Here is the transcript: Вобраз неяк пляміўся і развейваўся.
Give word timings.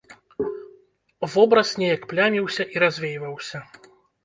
Вобраз 1.35 1.69
неяк 1.83 2.09
пляміўся 2.15 2.63
і 2.77 2.85
развейваўся. 2.87 3.65